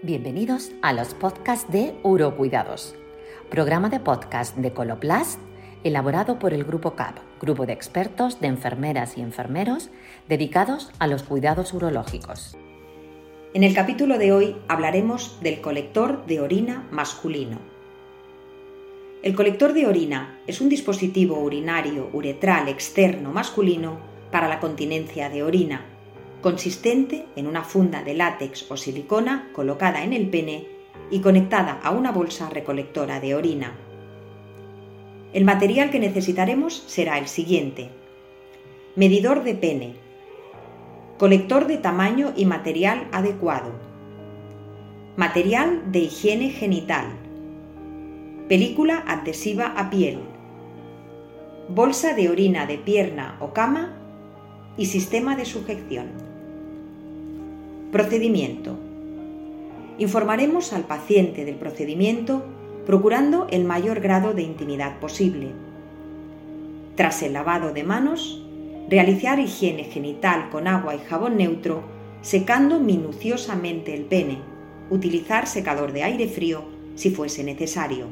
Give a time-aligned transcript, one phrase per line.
[0.00, 2.94] Bienvenidos a los podcasts de Urocuidados,
[3.50, 5.40] programa de podcast de Coloplast
[5.82, 9.90] elaborado por el Grupo CAP, grupo de expertos de enfermeras y enfermeros
[10.28, 12.56] dedicados a los cuidados urológicos.
[13.54, 17.58] En el capítulo de hoy hablaremos del colector de orina masculino.
[19.24, 23.98] El colector de orina es un dispositivo urinario uretral externo masculino
[24.30, 25.97] para la continencia de orina
[26.40, 30.68] consistente en una funda de látex o silicona colocada en el pene
[31.10, 33.76] y conectada a una bolsa recolectora de orina.
[35.32, 37.90] El material que necesitaremos será el siguiente.
[38.96, 39.94] Medidor de pene.
[41.18, 43.72] Colector de tamaño y material adecuado.
[45.16, 47.06] Material de higiene genital.
[48.48, 50.20] Película adhesiva a piel.
[51.68, 53.94] Bolsa de orina de pierna o cama
[54.78, 56.27] y sistema de sujeción.
[57.92, 58.76] Procedimiento.
[59.96, 62.44] Informaremos al paciente del procedimiento
[62.84, 65.52] procurando el mayor grado de intimidad posible.
[66.96, 68.44] Tras el lavado de manos,
[68.90, 71.82] realizar higiene genital con agua y jabón neutro,
[72.20, 74.36] secando minuciosamente el pene,
[74.90, 76.64] utilizar secador de aire frío
[76.94, 78.04] si fuese necesario.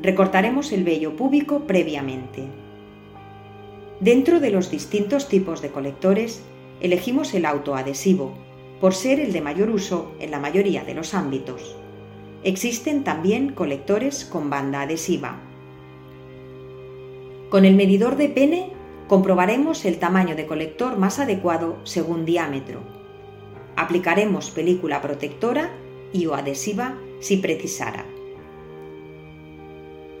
[0.00, 2.44] Recortaremos el vello púbico previamente.
[4.00, 6.42] Dentro de los distintos tipos de colectores,
[6.80, 8.34] elegimos el autoadhesivo,
[8.80, 11.76] por ser el de mayor uso en la mayoría de los ámbitos.
[12.44, 15.40] Existen también colectores con banda adhesiva.
[17.50, 18.72] Con el medidor de pene
[19.08, 22.80] comprobaremos el tamaño de colector más adecuado según diámetro.
[23.74, 25.70] Aplicaremos película protectora
[26.12, 28.04] y o adhesiva si precisara.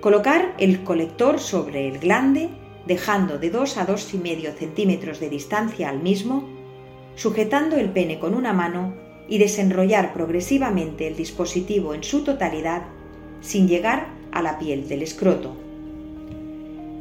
[0.00, 2.48] Colocar el colector sobre el glande
[2.88, 6.48] dejando de 2 a 2,5 centímetros de distancia al mismo,
[7.14, 8.94] sujetando el pene con una mano
[9.28, 12.84] y desenrollar progresivamente el dispositivo en su totalidad
[13.42, 15.54] sin llegar a la piel del escroto.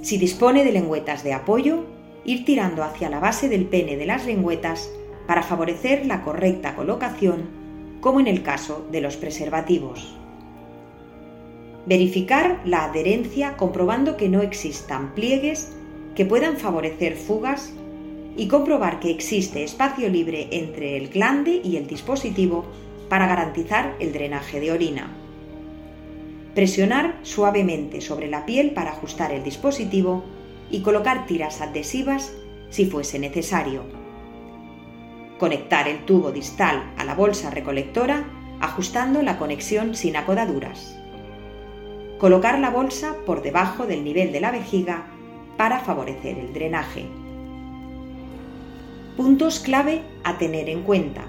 [0.01, 1.85] Si dispone de lengüetas de apoyo,
[2.25, 4.91] ir tirando hacia la base del pene de las lengüetas
[5.25, 7.43] para favorecer la correcta colocación,
[8.01, 10.15] como en el caso de los preservativos.
[11.85, 15.76] Verificar la adherencia comprobando que no existan pliegues
[16.17, 17.73] que puedan favorecer fugas
[18.35, 22.65] y comprobar que existe espacio libre entre el glande y el dispositivo
[23.07, 25.11] para garantizar el drenaje de orina.
[26.55, 30.23] Presionar suavemente sobre la piel para ajustar el dispositivo
[30.71, 32.33] y colocar tiras adhesivas
[32.71, 33.83] si fuese necesario.
[35.37, 38.25] Conectar el tubo distal a la bolsa recolectora
[38.59, 40.97] ajustando la conexión sin acodaduras
[42.17, 45.05] colocar la bolsa por debajo del nivel de la vejiga
[45.57, 47.05] para favorecer el drenaje.
[49.17, 51.25] Puntos clave a tener en cuenta.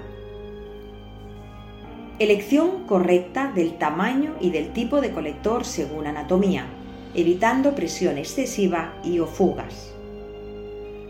[2.19, 6.67] Elección correcta del tamaño y del tipo de colector según anatomía,
[7.15, 9.93] evitando presión excesiva y o fugas.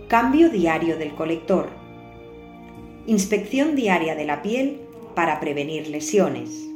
[0.07, 1.69] Cambio diario del colector.
[3.05, 4.81] Inspección diaria de la piel
[5.15, 6.67] para prevenir lesiones.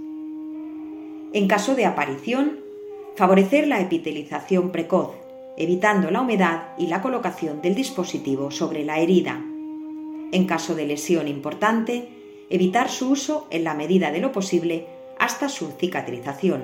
[1.31, 2.63] En caso de aparición,
[3.15, 5.11] Favorecer la epitelización precoz,
[5.57, 9.43] evitando la humedad y la colocación del dispositivo sobre la herida.
[10.31, 12.09] En caso de lesión importante,
[12.49, 14.87] evitar su uso en la medida de lo posible
[15.19, 16.63] hasta su cicatrización.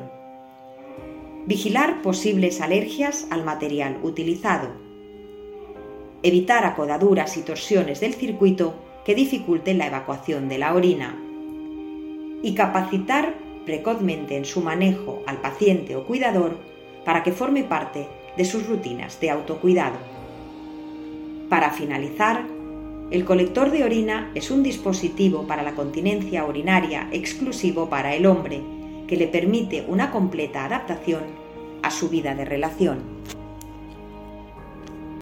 [1.45, 4.69] Vigilar posibles alergias al material utilizado.
[6.21, 8.75] Evitar acodaduras y torsiones del circuito
[9.05, 11.17] que dificulten la evacuación de la orina.
[12.43, 13.35] Y capacitar
[13.65, 16.57] precozmente en su manejo al paciente o cuidador
[17.05, 18.07] para que forme parte
[18.39, 19.97] de sus rutinas de autocuidado.
[21.49, 22.45] Para finalizar,
[23.11, 28.61] el colector de orina es un dispositivo para la continencia urinaria exclusivo para el hombre
[29.09, 31.23] que le permite una completa adaptación
[31.83, 33.18] a su vida de relación.